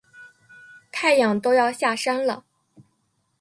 [0.91, 2.43] 太阳都要下山了